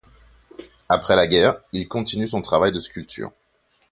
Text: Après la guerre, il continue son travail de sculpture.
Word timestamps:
Après 0.89 1.15
la 1.15 1.27
guerre, 1.27 1.61
il 1.73 1.87
continue 1.87 2.27
son 2.27 2.41
travail 2.41 2.71
de 2.71 2.79
sculpture. 2.79 3.31